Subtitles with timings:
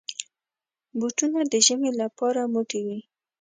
[0.99, 2.99] بوټونه د ژمي لپاره موټي وي.